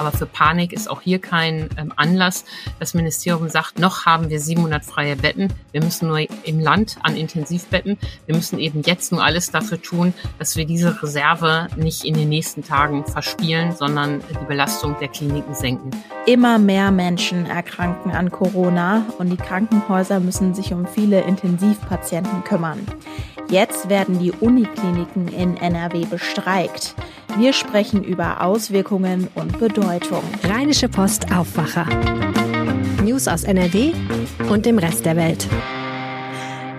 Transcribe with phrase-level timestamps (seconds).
[0.00, 2.46] Aber für Panik ist auch hier kein ähm, Anlass.
[2.78, 5.52] Das Ministerium sagt, noch haben wir 700 freie Betten.
[5.72, 7.98] Wir müssen nur im Land an Intensivbetten.
[8.24, 12.30] Wir müssen eben jetzt nur alles dafür tun, dass wir diese Reserve nicht in den
[12.30, 15.90] nächsten Tagen verspielen, sondern die Belastung der Kliniken senken.
[16.24, 22.86] Immer mehr Menschen erkranken an Corona und die Krankenhäuser müssen sich um viele Intensivpatienten kümmern.
[23.50, 26.94] Jetzt werden die Unikliniken in NRW bestreikt.
[27.36, 30.22] Wir sprechen über Auswirkungen und Bedeutung.
[30.44, 31.86] Rheinische Post Aufwacher.
[33.02, 33.92] News aus NRW
[34.50, 35.46] und dem Rest der Welt.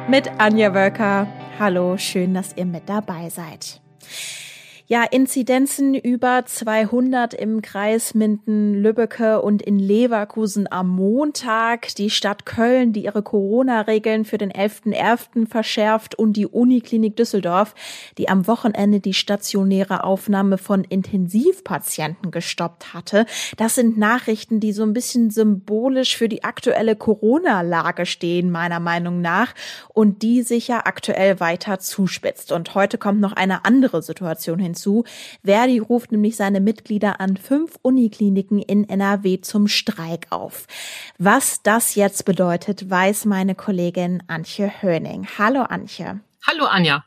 [0.08, 1.28] Mit Anja Wölker.
[1.60, 3.82] Hallo, schön, dass ihr mit dabei seid.
[4.92, 11.96] Ja, Inzidenzen über 200 im Kreis Minden-Lübbecke und in Leverkusen am Montag.
[11.96, 15.48] Die Stadt Köln, die ihre Corona-Regeln für den 11.11.
[15.48, 17.74] verschärft und die Uniklinik Düsseldorf,
[18.18, 23.26] die am Wochenende die stationäre Aufnahme von Intensivpatienten gestoppt hatte.
[23.56, 29.22] Das sind Nachrichten, die so ein bisschen symbolisch für die aktuelle Corona-Lage stehen, meiner Meinung
[29.22, 29.54] nach,
[29.94, 32.52] und die sich ja aktuell weiter zuspitzt.
[32.52, 35.04] Und heute kommt noch eine andere Situation hinzu hinzu.
[35.44, 40.68] Verdi ruft nämlich seine Mitglieder an fünf Unikliniken in NRW zum Streik auf.
[41.18, 45.28] Was das jetzt bedeutet, weiß meine Kollegin Antje Höning.
[45.38, 46.22] Hallo Antje.
[46.48, 47.06] Hallo Anja.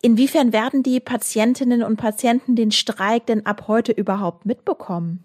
[0.00, 5.24] Inwiefern werden die Patientinnen und Patienten den Streik denn ab heute überhaupt mitbekommen?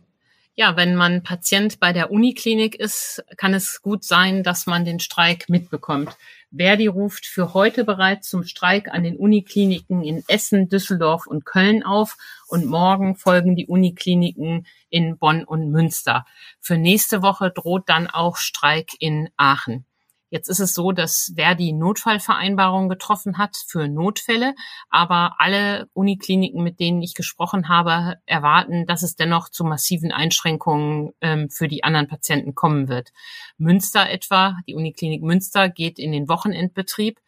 [0.56, 5.00] Ja, wenn man Patient bei der Uniklinik ist, kann es gut sein, dass man den
[5.00, 6.16] Streik mitbekommt.
[6.56, 11.82] Verdi ruft für heute bereits zum Streik an den Unikliniken in Essen, Düsseldorf und Köln
[11.82, 16.28] auf und morgen folgen die Unikliniken in Bonn und Münster.
[16.60, 19.86] Für nächste Woche droht dann auch Streik in Aachen.
[20.34, 24.56] Jetzt ist es so, dass Verdi Notfallvereinbarungen getroffen hat für Notfälle,
[24.90, 31.12] aber alle Unikliniken, mit denen ich gesprochen habe, erwarten, dass es dennoch zu massiven Einschränkungen
[31.22, 33.12] ähm, für die anderen Patienten kommen wird.
[33.60, 37.20] Münster etwa, die Uniklinik Münster geht in den Wochenendbetrieb.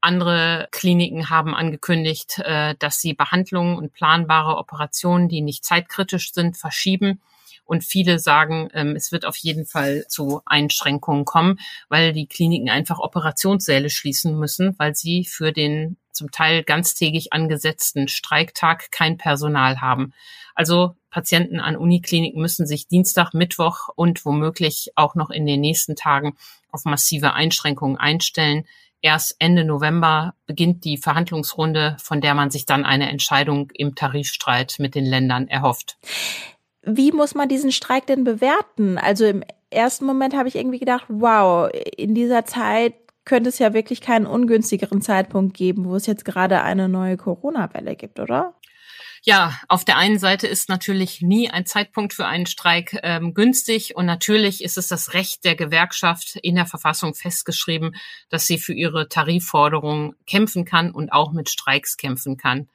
[0.00, 6.56] Andere Kliniken haben angekündigt, äh, dass sie Behandlungen und planbare Operationen, die nicht zeitkritisch sind,
[6.56, 7.20] verschieben.
[7.70, 12.68] Und viele sagen, ähm, es wird auf jeden Fall zu Einschränkungen kommen, weil die Kliniken
[12.68, 19.80] einfach Operationssäle schließen müssen, weil sie für den zum Teil ganztägig angesetzten Streiktag kein Personal
[19.80, 20.12] haben.
[20.56, 25.94] Also Patienten an Unikliniken müssen sich Dienstag, Mittwoch und womöglich auch noch in den nächsten
[25.94, 26.36] Tagen
[26.72, 28.64] auf massive Einschränkungen einstellen.
[29.00, 34.74] Erst Ende November beginnt die Verhandlungsrunde, von der man sich dann eine Entscheidung im Tarifstreit
[34.80, 35.98] mit den Ländern erhofft.
[36.82, 38.98] Wie muss man diesen Streik denn bewerten?
[38.98, 43.74] Also im ersten Moment habe ich irgendwie gedacht, wow, in dieser Zeit könnte es ja
[43.74, 48.54] wirklich keinen ungünstigeren Zeitpunkt geben, wo es jetzt gerade eine neue Corona-Welle gibt, oder?
[49.22, 53.94] Ja, auf der einen Seite ist natürlich nie ein Zeitpunkt für einen Streik ähm, günstig
[53.94, 57.94] und natürlich ist es das Recht der Gewerkschaft in der Verfassung festgeschrieben,
[58.30, 62.70] dass sie für ihre Tarifforderungen kämpfen kann und auch mit Streiks kämpfen kann.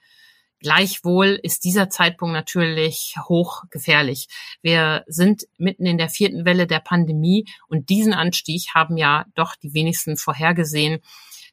[0.60, 4.28] Gleichwohl ist dieser Zeitpunkt natürlich hochgefährlich.
[4.62, 9.56] Wir sind mitten in der vierten Welle der Pandemie und diesen Anstieg haben ja doch
[9.56, 11.02] die wenigsten vorhergesehen.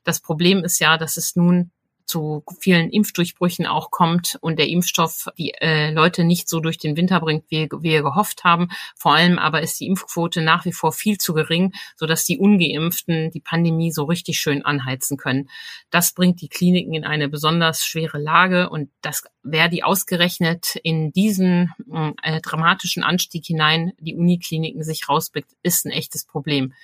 [0.04, 1.72] Das Problem ist ja, dass es nun
[2.12, 6.94] zu vielen Impfdurchbrüchen auch kommt und der Impfstoff die äh, Leute nicht so durch den
[6.94, 8.68] Winter bringt, wie, wir gehofft haben.
[8.94, 13.30] Vor allem aber ist die Impfquote nach wie vor viel zu gering, sodass die Ungeimpften
[13.30, 15.48] die Pandemie so richtig schön anheizen können.
[15.88, 21.12] Das bringt die Kliniken in eine besonders schwere Lage und das wer die ausgerechnet in
[21.12, 21.72] diesen
[22.22, 26.74] äh, dramatischen Anstieg hinein die Unikliniken sich rausblickt, ist ein echtes Problem.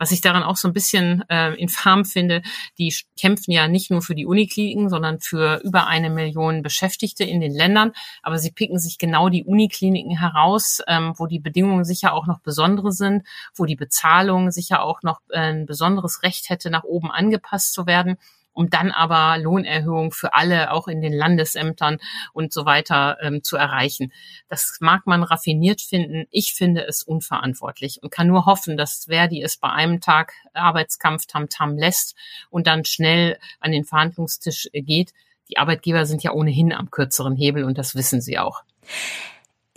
[0.00, 2.40] Was ich daran auch so ein bisschen äh, infam finde,
[2.78, 7.42] die kämpfen ja nicht nur für die Unikliniken, sondern für über eine Million Beschäftigte in
[7.42, 7.92] den Ländern.
[8.22, 12.40] Aber sie picken sich genau die Unikliniken heraus, ähm, wo die Bedingungen sicher auch noch
[12.40, 17.10] besondere sind, wo die Bezahlung sicher auch noch äh, ein besonderes Recht hätte, nach oben
[17.10, 18.16] angepasst zu werden
[18.52, 21.98] um dann aber Lohnerhöhungen für alle, auch in den Landesämtern
[22.32, 24.12] und so weiter ähm, zu erreichen.
[24.48, 26.26] Das mag man raffiniert finden.
[26.30, 31.26] Ich finde es unverantwortlich und kann nur hoffen, dass Verdi es bei einem Tag Arbeitskampf
[31.26, 32.16] tamtam lässt
[32.50, 35.12] und dann schnell an den Verhandlungstisch geht.
[35.48, 38.62] Die Arbeitgeber sind ja ohnehin am kürzeren Hebel und das wissen sie auch.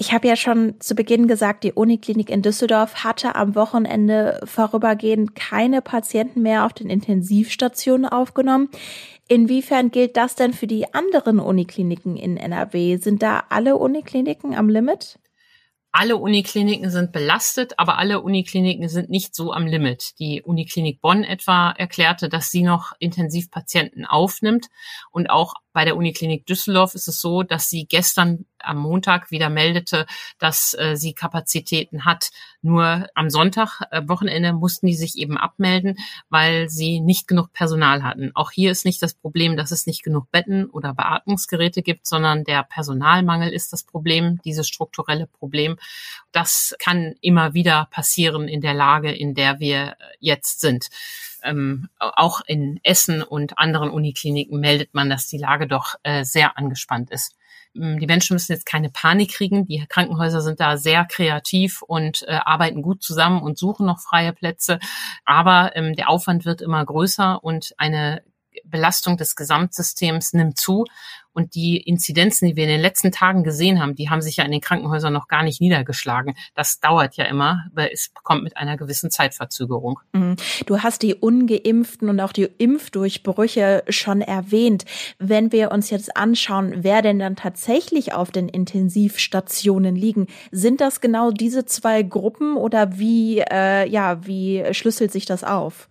[0.03, 5.33] Ich habe ja schon zu Beginn gesagt, die Uniklinik in Düsseldorf hatte am Wochenende vorübergehend
[5.33, 8.67] keine Patienten mehr auf den Intensivstationen aufgenommen.
[9.29, 12.97] Inwiefern gilt das denn für die anderen Unikliniken in NRW?
[12.97, 15.19] Sind da alle Unikliniken am Limit?
[15.95, 20.17] alle Unikliniken sind belastet, aber alle Unikliniken sind nicht so am Limit.
[20.17, 24.69] Die Uniklinik Bonn etwa erklärte, dass sie noch Intensivpatienten aufnimmt
[25.11, 29.49] und auch bei der Uniklinik Düsseldorf ist es so, dass sie gestern am Montag wieder
[29.49, 30.05] meldete,
[30.39, 32.29] dass äh, sie Kapazitäten hat.
[32.61, 35.97] Nur am Sonntag, äh, Wochenende, mussten die sich eben abmelden,
[36.29, 38.31] weil sie nicht genug Personal hatten.
[38.35, 42.43] Auch hier ist nicht das Problem, dass es nicht genug Betten oder Beatmungsgeräte gibt, sondern
[42.43, 45.77] der Personalmangel ist das Problem, dieses strukturelle Problem.
[46.31, 50.89] Das kann immer wieder passieren in der Lage, in der wir jetzt sind
[51.43, 56.57] ähm, auch in Essen und anderen Unikliniken meldet man, dass die Lage doch äh, sehr
[56.57, 57.35] angespannt ist.
[57.75, 59.65] Ähm, die Menschen müssen jetzt keine Panik kriegen.
[59.67, 64.33] Die Krankenhäuser sind da sehr kreativ und äh, arbeiten gut zusammen und suchen noch freie
[64.33, 64.79] Plätze.
[65.25, 68.23] Aber ähm, der Aufwand wird immer größer und eine
[68.65, 70.85] Belastung des Gesamtsystems nimmt zu.
[71.33, 74.45] Und die Inzidenzen, die wir in den letzten Tagen gesehen haben, die haben sich ja
[74.45, 76.35] in den Krankenhäusern noch gar nicht niedergeschlagen.
[76.55, 79.99] Das dauert ja immer, aber es kommt mit einer gewissen Zeitverzögerung.
[80.13, 80.35] Mhm.
[80.65, 84.85] Du hast die ungeimpften und auch die Impfdurchbrüche schon erwähnt.
[85.19, 91.01] Wenn wir uns jetzt anschauen, wer denn dann tatsächlich auf den Intensivstationen liegen, sind das
[91.01, 95.89] genau diese zwei Gruppen oder wie, äh, ja, wie schlüsselt sich das auf?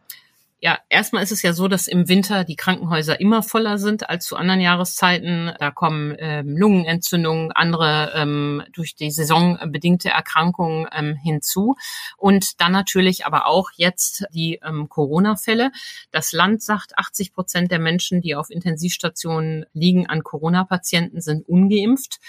[0.65, 4.27] Ja, erstmal ist es ja so, dass im Winter die Krankenhäuser immer voller sind als
[4.27, 5.51] zu anderen Jahreszeiten.
[5.59, 11.75] Da kommen ähm, Lungenentzündungen, andere ähm, durch die Saison bedingte Erkrankungen ähm, hinzu.
[12.17, 15.73] Und dann natürlich aber auch jetzt die ähm, Corona-Fälle.
[16.13, 22.21] Das Land sagt, 80 Prozent der Menschen, die auf Intensivstationen liegen an Corona-Patienten, sind ungeimpft.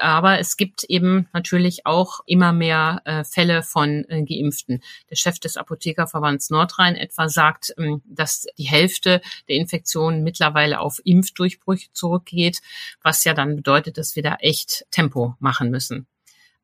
[0.00, 4.82] Aber es gibt eben natürlich auch immer mehr äh, Fälle von äh, Geimpften.
[5.10, 11.00] Der Chef des Apothekerverbands Nordrhein etwa sagt, ähm, dass die Hälfte der Infektionen mittlerweile auf
[11.04, 12.60] Impfdurchbrüche zurückgeht,
[13.02, 16.06] was ja dann bedeutet, dass wir da echt Tempo machen müssen.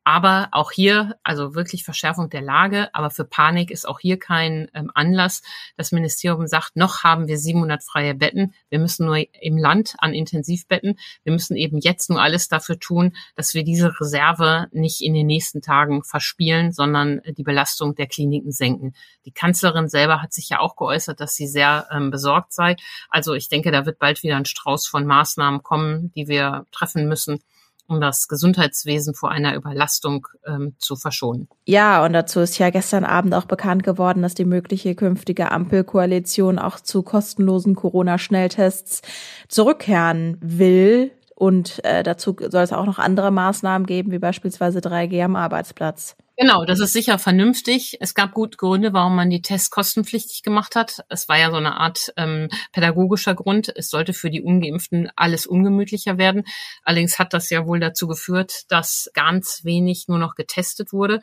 [0.03, 4.67] Aber auch hier, also wirklich Verschärfung der Lage, aber für Panik ist auch hier kein
[4.73, 5.41] ähm, Anlass.
[5.77, 8.53] Das Ministerium sagt, noch haben wir 700 freie Betten.
[8.69, 10.97] Wir müssen nur im Land an Intensivbetten.
[11.23, 15.27] Wir müssen eben jetzt nur alles dafür tun, dass wir diese Reserve nicht in den
[15.27, 18.93] nächsten Tagen verspielen, sondern die Belastung der Kliniken senken.
[19.25, 22.77] Die Kanzlerin selber hat sich ja auch geäußert, dass sie sehr ähm, besorgt sei.
[23.09, 27.07] Also ich denke, da wird bald wieder ein Strauß von Maßnahmen kommen, die wir treffen
[27.07, 27.43] müssen
[27.89, 31.47] um das Gesundheitswesen vor einer Überlastung ähm, zu verschonen.
[31.65, 36.59] Ja, und dazu ist ja gestern Abend auch bekannt geworden, dass die mögliche künftige Ampelkoalition
[36.59, 39.01] auch zu kostenlosen Corona-Schnelltests
[39.47, 41.11] zurückkehren will.
[41.35, 46.15] Und äh, dazu soll es auch noch andere Maßnahmen geben, wie beispielsweise 3G am Arbeitsplatz.
[46.41, 47.97] Genau, das ist sicher vernünftig.
[47.99, 51.03] Es gab gute Gründe, warum man die Tests kostenpflichtig gemacht hat.
[51.09, 53.69] Es war ja so eine Art ähm, pädagogischer Grund.
[53.75, 56.45] Es sollte für die Ungeimpften alles ungemütlicher werden.
[56.85, 61.19] Allerdings hat das ja wohl dazu geführt, dass ganz wenig nur noch getestet wurde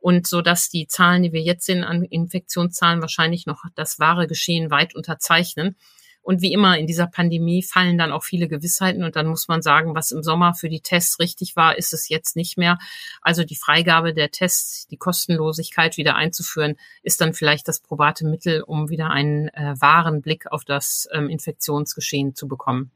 [0.00, 4.26] und so dass die Zahlen, die wir jetzt sehen an Infektionszahlen, wahrscheinlich noch das wahre
[4.26, 5.76] Geschehen weit unterzeichnen.
[6.22, 9.62] Und wie immer in dieser Pandemie fallen dann auch viele Gewissheiten und dann muss man
[9.62, 12.78] sagen, was im Sommer für die Tests richtig war, ist es jetzt nicht mehr.
[13.22, 18.62] Also die Freigabe der Tests, die Kostenlosigkeit wieder einzuführen, ist dann vielleicht das probate Mittel,
[18.62, 22.90] um wieder einen äh, wahren Blick auf das ähm, Infektionsgeschehen zu bekommen.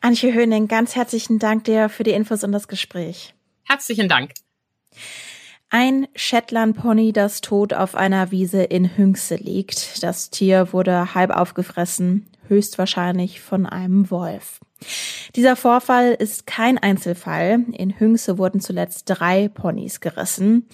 [0.00, 3.34] Antje Höning, ganz herzlichen Dank dir für die Infos und das Gespräch.
[3.64, 4.32] Herzlichen Dank.
[5.72, 10.02] Ein Shetland-Pony, das tot auf einer Wiese in Hünxe liegt.
[10.02, 14.58] Das Tier wurde halb aufgefressen, höchstwahrscheinlich von einem Wolf.
[15.36, 17.64] Dieser Vorfall ist kein Einzelfall.
[17.72, 20.68] In Hünxe wurden zuletzt drei Ponys gerissen.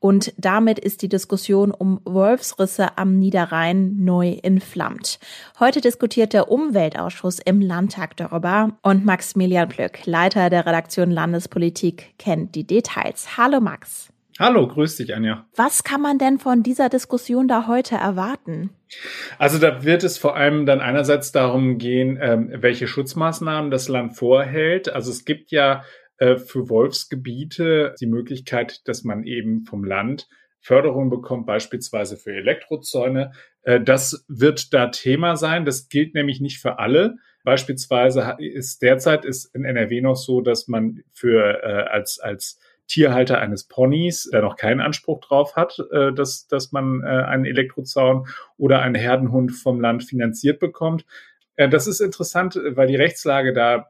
[0.00, 5.18] Und damit ist die Diskussion um Wolfsrisse am Niederrhein neu entflammt.
[5.60, 12.54] Heute diskutiert der Umweltausschuss im Landtag darüber und Maximilian Plück, Leiter der Redaktion Landespolitik, kennt
[12.54, 13.38] die Details.
[13.38, 14.11] Hallo Max.
[14.42, 15.46] Hallo, grüß dich, Anja.
[15.54, 18.70] Was kann man denn von dieser Diskussion da heute erwarten?
[19.38, 24.16] Also da wird es vor allem dann einerseits darum gehen, ähm, welche Schutzmaßnahmen das Land
[24.16, 24.88] vorhält.
[24.88, 25.84] Also es gibt ja
[26.16, 33.30] äh, für Wolfsgebiete die Möglichkeit, dass man eben vom Land Förderung bekommt, beispielsweise für Elektrozäune.
[33.62, 35.64] Äh, das wird da Thema sein.
[35.64, 37.14] Das gilt nämlich nicht für alle.
[37.44, 42.58] Beispielsweise ist derzeit ist in NRW noch so, dass man für äh, als als
[42.88, 47.44] Tierhalter eines Ponys, der noch keinen Anspruch drauf hat, äh, dass, dass man äh, einen
[47.44, 51.04] Elektrozaun oder einen Herdenhund vom Land finanziert bekommt.
[51.56, 53.88] Äh, das ist interessant, weil die Rechtslage da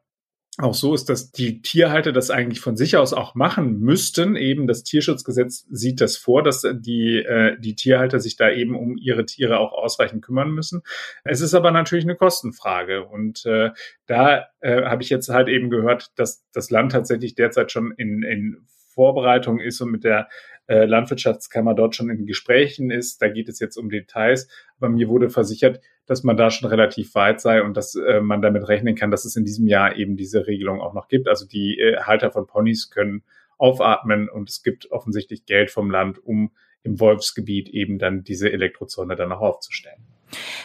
[0.59, 4.37] auch so ist, dass die Tierhalter das eigentlich von sich aus auch machen müssten.
[4.37, 8.99] Eben das Tierschutzgesetz sieht das vor, dass die, äh, die Tierhalter sich da eben um
[8.99, 10.83] ihre Tiere auch ausreichend kümmern müssen.
[11.25, 13.05] Es ist aber natürlich eine Kostenfrage.
[13.05, 13.71] Und äh,
[14.07, 18.23] da äh, habe ich jetzt halt eben gehört, dass das Land tatsächlich derzeit schon in,
[18.23, 20.29] in Vorbereitung ist und mit der
[20.67, 23.21] äh, Landwirtschaftskammer dort schon in Gesprächen ist.
[23.21, 24.49] Da geht es jetzt um Details.
[24.79, 28.43] Aber mir wurde versichert, dass man da schon relativ weit sei und dass äh, man
[28.43, 31.29] damit rechnen kann, dass es in diesem Jahr eben diese Regelung auch noch gibt.
[31.29, 33.23] Also die äh, Halter von Ponys können
[33.59, 36.51] aufatmen und es gibt offensichtlich Geld vom Land, um
[36.83, 40.03] im Wolfsgebiet eben dann diese Elektrozone dann auch aufzustellen.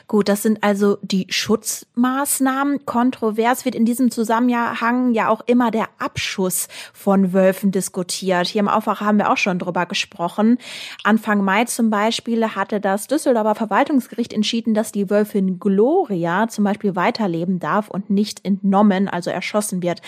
[0.07, 2.86] Gut, das sind also die Schutzmaßnahmen.
[2.86, 8.47] Kontrovers wird in diesem Zusammenhang ja auch immer der Abschuss von Wölfen diskutiert.
[8.47, 10.57] Hier im Aufwacher haben wir auch schon drüber gesprochen.
[11.03, 16.95] Anfang Mai zum Beispiel hatte das Düsseldorfer Verwaltungsgericht entschieden, dass die Wölfin Gloria zum Beispiel
[16.95, 20.01] weiterleben darf und nicht entnommen, also erschossen wird.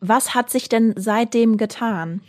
[0.00, 2.20] Was hat sich denn seitdem getan?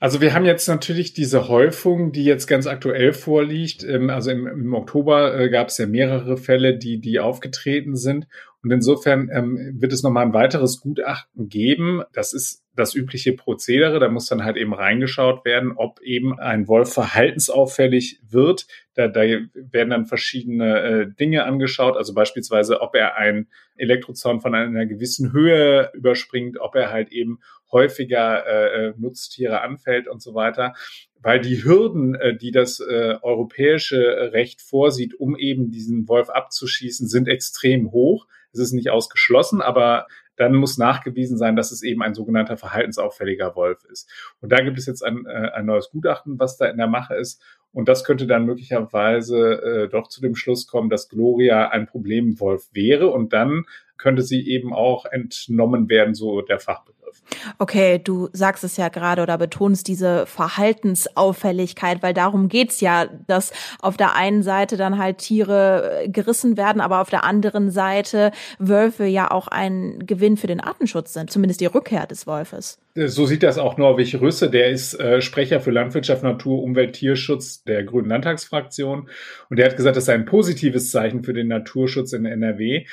[0.00, 3.84] Also wir haben jetzt natürlich diese Häufung, die jetzt ganz aktuell vorliegt.
[3.84, 8.26] Ähm, also im, im Oktober äh, gab es ja mehrere Fälle, die, die aufgetreten sind.
[8.62, 12.02] Und insofern ähm, wird es nochmal ein weiteres Gutachten geben.
[12.14, 13.98] Das ist das übliche Prozedere.
[13.98, 18.66] Da muss dann halt eben reingeschaut werden, ob eben ein Wolf verhaltensauffällig wird.
[18.94, 24.54] Da, da werden dann verschiedene äh, Dinge angeschaut, also beispielsweise, ob er ein Elektrozaun von
[24.54, 27.40] einer gewissen Höhe überspringt, ob er halt eben
[27.74, 30.72] häufiger äh, äh Nutztiere anfällt und so weiter.
[31.20, 37.06] Weil die Hürden, äh, die das äh, europäische Recht vorsieht, um eben diesen Wolf abzuschießen,
[37.06, 38.26] sind extrem hoch.
[38.52, 43.54] Es ist nicht ausgeschlossen, aber dann muss nachgewiesen sein, dass es eben ein sogenannter verhaltensauffälliger
[43.54, 44.08] Wolf ist.
[44.40, 47.40] Und da gibt es jetzt ein, ein neues Gutachten, was da in der Mache ist.
[47.74, 52.68] Und das könnte dann möglicherweise äh, doch zu dem Schluss kommen, dass Gloria ein Problemwolf
[52.72, 53.08] wäre.
[53.08, 53.64] Und dann
[53.98, 57.22] könnte sie eben auch entnommen werden, so der Fachbegriff.
[57.58, 63.52] Okay, du sagst es ja gerade oder betonst diese Verhaltensauffälligkeit, weil darum geht's ja, dass
[63.80, 68.32] auf der einen Seite dann halt Tiere äh, gerissen werden, aber auf der anderen Seite
[68.58, 72.78] Wölfe ja auch ein Gewinn für den Artenschutz sind, zumindest die Rückkehr des Wolfes.
[72.94, 77.64] So sieht das auch Norwig Rüsse, der ist äh, Sprecher für Landwirtschaft, Natur, Umwelt, Tierschutz
[77.64, 79.08] der Grünen Landtagsfraktion.
[79.50, 82.86] Und der hat gesagt, das sei ein positives Zeichen für den Naturschutz in NRW.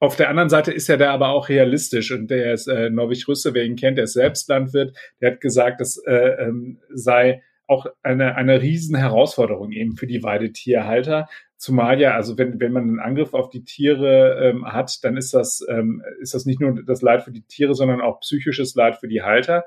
[0.00, 3.26] Auf der anderen Seite ist er da aber auch realistisch und der ist äh, Norwich
[3.28, 7.42] Rüsse, wer ihn kennt, der ist selbst Landwirt, der hat gesagt, das äh, ähm, sei
[7.66, 11.28] auch eine, eine riesen Herausforderung eben für die Weidetierhalter.
[11.56, 15.32] Zumal ja, also wenn, wenn man einen Angriff auf die Tiere ähm, hat, dann ist
[15.32, 18.96] das, ähm, ist das nicht nur das Leid für die Tiere, sondern auch psychisches Leid
[18.96, 19.64] für die Halter.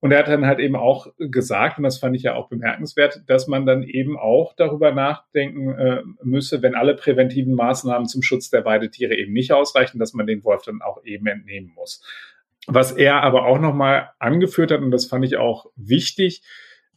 [0.00, 3.22] Und er hat dann halt eben auch gesagt, und das fand ich ja auch bemerkenswert,
[3.26, 8.48] dass man dann eben auch darüber nachdenken äh, müsse, wenn alle präventiven Maßnahmen zum Schutz
[8.48, 12.04] der Weidetiere eben nicht ausreichen, dass man den Wolf dann auch eben entnehmen muss.
[12.68, 16.42] Was er aber auch nochmal angeführt hat, und das fand ich auch wichtig,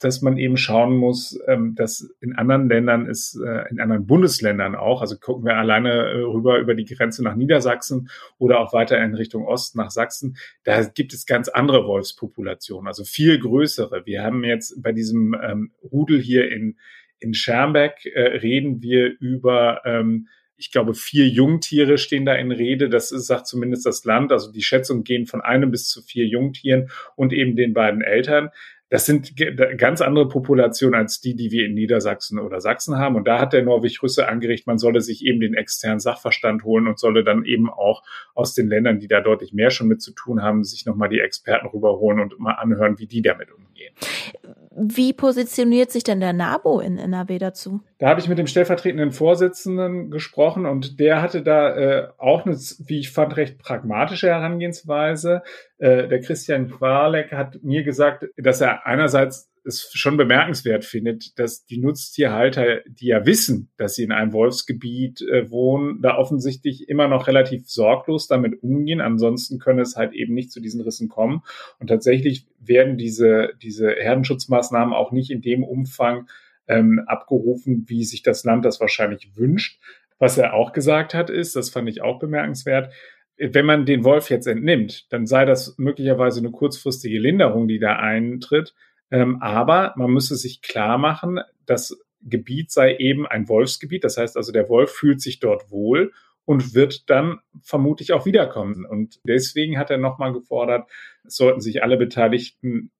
[0.01, 4.75] dass man eben schauen muss, ähm, dass in anderen Ländern ist, äh, in anderen Bundesländern
[4.75, 9.01] auch, also gucken wir alleine äh, rüber über die Grenze nach Niedersachsen oder auch weiter
[9.01, 14.05] in Richtung Osten nach Sachsen, da gibt es ganz andere Wolfspopulationen, also viel größere.
[14.05, 16.77] Wir haben jetzt bei diesem ähm, Rudel hier in,
[17.19, 20.27] in Schermbeck äh, reden wir über ähm,
[20.61, 22.87] ich glaube, vier Jungtiere stehen da in Rede.
[22.87, 24.31] Das ist, sagt zumindest das Land.
[24.31, 28.51] Also die Schätzungen gehen von einem bis zu vier Jungtieren und eben den beiden Eltern.
[28.91, 29.37] Das sind
[29.77, 33.15] ganz andere Populationen als die, die wir in Niedersachsen oder Sachsen haben.
[33.15, 36.87] Und da hat der Norwich Rüsse angeregt, man solle sich eben den externen Sachverstand holen
[36.87, 38.03] und solle dann eben auch
[38.35, 41.21] aus den Ländern, die da deutlich mehr schon mit zu tun haben, sich nochmal die
[41.21, 43.93] Experten rüberholen und mal anhören, wie die damit umgehen.
[44.73, 47.81] Wie positioniert sich denn der NABO in NRW dazu?
[47.97, 52.55] Da habe ich mit dem stellvertretenden Vorsitzenden gesprochen und der hatte da äh, auch eine,
[52.55, 55.43] wie ich fand, recht pragmatische Herangehensweise.
[55.77, 61.65] Äh, der Christian Qualek hat mir gesagt, dass er einerseits es schon bemerkenswert findet, dass
[61.65, 67.07] die Nutztierhalter, die ja wissen, dass sie in einem Wolfsgebiet äh, wohnen, da offensichtlich immer
[67.07, 69.01] noch relativ sorglos damit umgehen.
[69.01, 71.41] Ansonsten könne es halt eben nicht zu diesen Rissen kommen.
[71.79, 76.27] Und tatsächlich werden diese, diese Herdenschutzmaßnahmen auch nicht in dem Umfang
[76.67, 79.79] ähm, abgerufen, wie sich das Land das wahrscheinlich wünscht.
[80.17, 82.93] Was er auch gesagt hat, ist, das fand ich auch bemerkenswert,
[83.37, 87.95] wenn man den Wolf jetzt entnimmt, dann sei das möglicherweise eine kurzfristige Linderung, die da
[87.95, 88.75] eintritt.
[89.11, 94.03] Ähm, aber man müsse sich klar machen, das Gebiet sei eben ein Wolfsgebiet.
[94.03, 96.11] Das heißt also, der Wolf fühlt sich dort wohl
[96.45, 98.85] und wird dann vermutlich auch wiederkommen.
[98.85, 100.89] Und deswegen hat er nochmal gefordert,
[101.23, 102.91] es sollten sich alle Beteiligten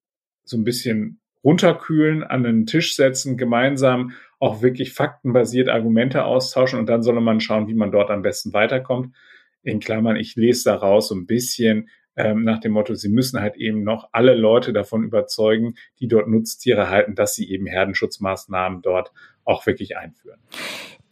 [0.43, 6.87] so ein bisschen runterkühlen, an den Tisch setzen, gemeinsam auch wirklich faktenbasiert Argumente austauschen und
[6.87, 9.15] dann solle man schauen, wie man dort am besten weiterkommt.
[9.63, 13.55] In Klammern, ich lese daraus so ein bisschen, ähm, nach dem Motto, sie müssen halt
[13.55, 19.11] eben noch alle Leute davon überzeugen, die dort Nutztiere halten, dass sie eben Herdenschutzmaßnahmen dort
[19.45, 20.39] auch wirklich einführen.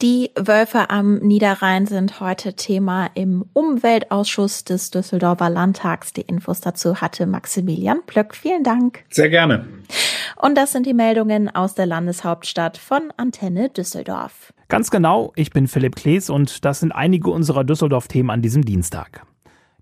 [0.01, 6.13] Die Wölfe am Niederrhein sind heute Thema im Umweltausschuss des Düsseldorfer Landtags.
[6.13, 8.33] Die Infos dazu hatte Maximilian Plöck.
[8.33, 9.03] Vielen Dank.
[9.09, 9.67] Sehr gerne.
[10.41, 14.53] Und das sind die Meldungen aus der Landeshauptstadt von Antenne Düsseldorf.
[14.69, 19.25] Ganz genau, ich bin Philipp Klees und das sind einige unserer Düsseldorf-Themen an diesem Dienstag.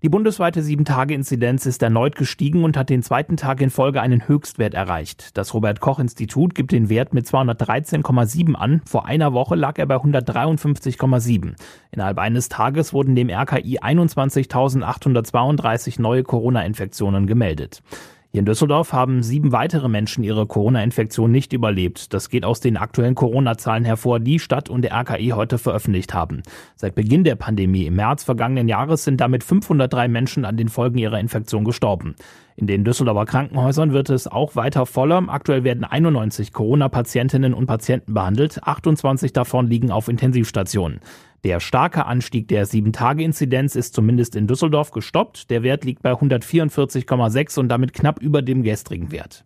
[0.00, 4.72] Die bundesweite 7-Tage-Inzidenz ist erneut gestiegen und hat den zweiten Tag in Folge einen Höchstwert
[4.72, 5.36] erreicht.
[5.36, 8.80] Das Robert-Koch-Institut gibt den Wert mit 213,7 an.
[8.86, 11.54] Vor einer Woche lag er bei 153,7.
[11.90, 17.82] Innerhalb eines Tages wurden dem RKI 21.832 neue Corona-Infektionen gemeldet.
[18.30, 22.12] Hier in Düsseldorf haben sieben weitere Menschen ihre Corona-Infektion nicht überlebt.
[22.12, 26.42] Das geht aus den aktuellen Corona-Zahlen hervor, die Stadt und der RKI heute veröffentlicht haben.
[26.76, 30.98] Seit Beginn der Pandemie im März vergangenen Jahres sind damit 503 Menschen an den Folgen
[30.98, 32.16] ihrer Infektion gestorben.
[32.54, 35.24] In den Düsseldorfer Krankenhäusern wird es auch weiter voller.
[35.28, 38.62] Aktuell werden 91 Corona-Patientinnen und Patienten behandelt.
[38.62, 41.00] 28 davon liegen auf Intensivstationen.
[41.44, 45.50] Der starke Anstieg der 7-Tage-Inzidenz ist zumindest in Düsseldorf gestoppt.
[45.50, 49.44] Der Wert liegt bei 144,6 und damit knapp über dem gestrigen Wert.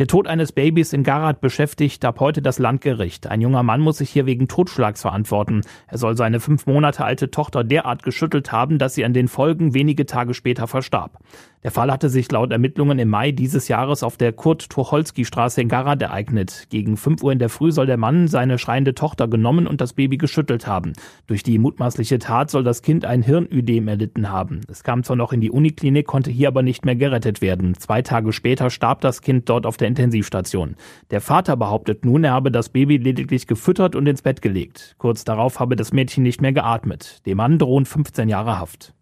[0.00, 3.28] Der Tod eines Babys in Garat beschäftigt ab heute das Landgericht.
[3.28, 5.60] Ein junger Mann muss sich hier wegen Totschlags verantworten.
[5.86, 9.72] Er soll seine fünf Monate alte Tochter derart geschüttelt haben, dass sie an den Folgen
[9.72, 11.20] wenige Tage später verstarb.
[11.64, 16.02] Der Fall hatte sich laut Ermittlungen im Mai dieses Jahres auf der Kurt-Tucholsky-Straße in Garat
[16.02, 16.66] ereignet.
[16.68, 19.94] Gegen 5 Uhr in der Früh soll der Mann seine schreiende Tochter genommen und das
[19.94, 20.92] Baby geschüttelt haben.
[21.26, 24.60] Durch die mutmaßliche Tat soll das Kind ein Hirnödem erlitten haben.
[24.68, 27.72] Es kam zwar noch in die Uniklinik, konnte hier aber nicht mehr gerettet werden.
[27.78, 30.76] Zwei Tage später starb das Kind dort auf der Intensivstation.
[31.10, 34.96] Der Vater behauptet nun, er habe das Baby lediglich gefüttert und ins Bett gelegt.
[34.98, 37.24] Kurz darauf habe das Mädchen nicht mehr geatmet.
[37.24, 38.92] Dem Mann drohen 15 Jahre Haft.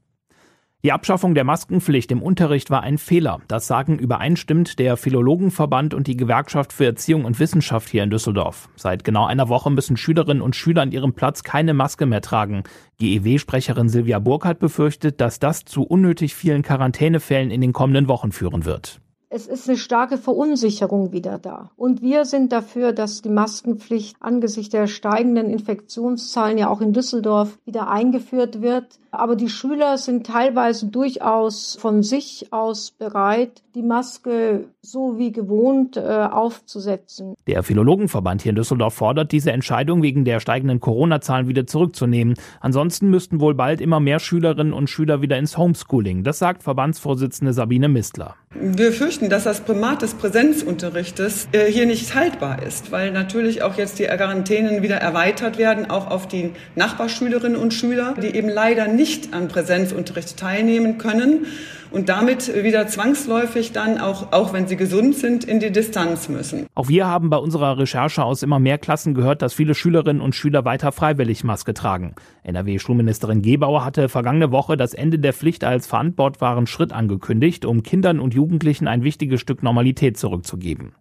[0.84, 3.40] Die Abschaffung der Maskenpflicht im Unterricht war ein Fehler.
[3.46, 8.68] Das sagen übereinstimmend der Philologenverband und die Gewerkschaft für Erziehung und Wissenschaft hier in Düsseldorf.
[8.74, 12.64] Seit genau einer Woche müssen Schülerinnen und Schüler an ihrem Platz keine Maske mehr tragen.
[12.98, 18.64] GEW-Sprecherin Silvia Burkhardt befürchtet, dass das zu unnötig vielen Quarantänefällen in den kommenden Wochen führen
[18.64, 19.01] wird.
[19.34, 21.70] Es ist eine starke Verunsicherung wieder da.
[21.76, 27.58] Und wir sind dafür, dass die Maskenpflicht angesichts der steigenden Infektionszahlen ja auch in Düsseldorf
[27.64, 28.98] wieder eingeführt wird.
[29.10, 35.96] Aber die Schüler sind teilweise durchaus von sich aus bereit, die Maske so wie gewohnt
[35.96, 37.34] äh, aufzusetzen.
[37.46, 42.34] Der Philologenverband hier in Düsseldorf fordert, diese Entscheidung wegen der steigenden Corona-Zahlen wieder zurückzunehmen.
[42.60, 46.22] Ansonsten müssten wohl bald immer mehr Schülerinnen und Schüler wieder ins Homeschooling.
[46.22, 48.36] Das sagt Verbandsvorsitzende Sabine Mistler.
[48.54, 53.78] Wir fürchten, dass das Primat des Präsenzunterrichtes äh, hier nicht haltbar ist, weil natürlich auch
[53.78, 58.88] jetzt die Quarantänen wieder erweitert werden, auch auf die Nachbarschülerinnen und Schüler, die eben leider
[58.88, 61.46] nicht an Präsenzunterricht teilnehmen können
[61.92, 66.66] und damit wieder zwangsläufig dann auch, auch wenn sie gesund sind, in die Distanz müssen.
[66.74, 70.34] Auch wir haben bei unserer Recherche aus immer mehr Klassen gehört, dass viele Schülerinnen und
[70.34, 72.14] Schüler weiter freiwillig Maske tragen.
[72.44, 78.20] NRW-Schulministerin Gebauer hatte vergangene Woche das Ende der Pflicht als verantwortbaren Schritt angekündigt, um Kindern
[78.20, 80.92] und Jugendlichen ein wichtiges Stück Normalität zurückzugeben.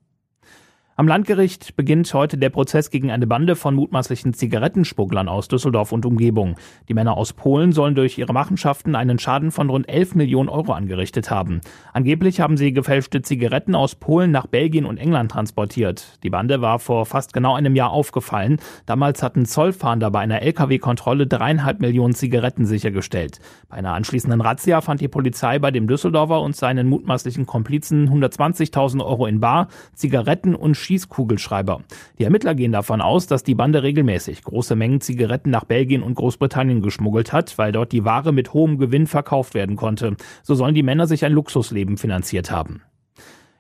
[1.02, 6.06] Am Landgericht beginnt heute der Prozess gegen eine Bande von mutmaßlichen Zigarettenschmugglern aus Düsseldorf und
[6.06, 6.58] Umgebung.
[6.90, 10.74] Die Männer aus Polen sollen durch ihre Machenschaften einen Schaden von rund 11 Millionen Euro
[10.74, 11.62] angerichtet haben.
[11.92, 16.20] Angeblich haben sie gefälschte Zigaretten aus Polen nach Belgien und England transportiert.
[16.22, 18.60] Die Bande war vor fast genau einem Jahr aufgefallen.
[18.86, 23.40] Damals hatten Zollfahnder bei einer Lkw-Kontrolle dreieinhalb Millionen Zigaretten sichergestellt.
[23.70, 29.04] Bei einer anschließenden Razzia fand die Polizei bei dem Düsseldorfer und seinen mutmaßlichen Komplizen 120.000
[29.04, 31.84] Euro in Bar, Zigaretten und Schießkugelschreiber.
[32.20, 36.16] Die Ermittler gehen davon aus, dass die Bande regelmäßig große Mengen Zigaretten nach Belgien und
[36.16, 40.18] Großbritannien geschmuggelt hat, weil dort die Ware mit hohem Gewinn verkauft werden konnte.
[40.44, 42.82] So sollen die Männer sich ein Luxusleben finanziert haben.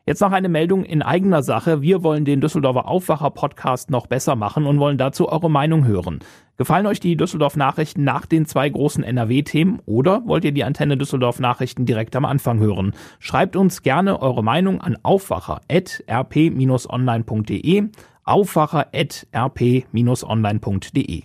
[0.05, 1.81] Jetzt noch eine Meldung in eigener Sache.
[1.81, 6.19] Wir wollen den Düsseldorfer Aufwacher Podcast noch besser machen und wollen dazu eure Meinung hören.
[6.57, 10.97] Gefallen euch die Düsseldorf Nachrichten nach den zwei großen NRW-Themen oder wollt ihr die Antenne
[10.97, 12.93] Düsseldorf Nachrichten direkt am Anfang hören?
[13.19, 17.89] Schreibt uns gerne eure Meinung an aufwacher.rp-online.de
[18.23, 21.23] aufwacher.rp-online.de.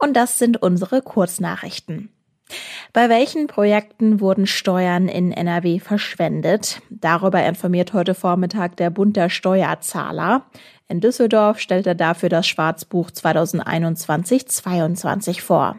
[0.00, 2.15] Und das sind unsere Kurznachrichten.
[2.92, 6.80] Bei welchen Projekten wurden Steuern in NRW verschwendet?
[6.88, 10.46] Darüber informiert heute Vormittag der Bund der Steuerzahler.
[10.88, 15.78] In Düsseldorf stellt er dafür das Schwarzbuch 2021-22 vor.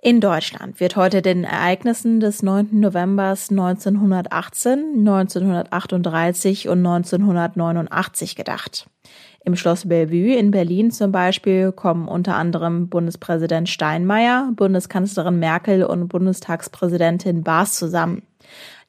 [0.00, 2.78] In Deutschland wird heute den Ereignissen des 9.
[2.78, 8.88] November 1918, 1938 und 1989 gedacht.
[9.44, 16.08] Im Schloss Bellevue in Berlin zum Beispiel kommen unter anderem Bundespräsident Steinmeier, Bundeskanzlerin Merkel und
[16.08, 18.22] Bundestagspräsidentin Baas zusammen.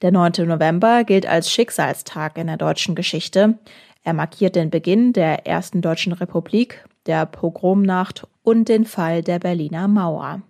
[0.01, 0.47] Der 9.
[0.47, 3.59] November gilt als Schicksalstag in der deutschen Geschichte.
[4.03, 9.87] Er markiert den Beginn der ersten deutschen Republik, der Pogromnacht und den Fall der Berliner
[9.87, 10.41] Mauer.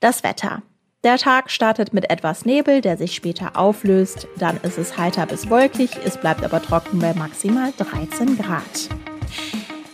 [0.00, 0.62] Das Wetter.
[1.04, 4.26] Der Tag startet mit etwas Nebel, der sich später auflöst.
[4.38, 8.88] Dann ist es heiter bis wolkig, es bleibt aber trocken bei maximal 13 Grad.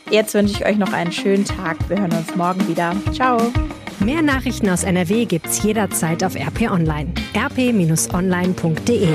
[0.08, 1.76] Jetzt wünsche ich euch noch einen schönen Tag.
[1.88, 2.94] Wir hören uns morgen wieder.
[3.12, 3.40] Ciao.
[3.98, 7.12] Mehr Nachrichten aus NRW gibt's jederzeit auf RP Online.
[7.36, 9.08] rp-online.de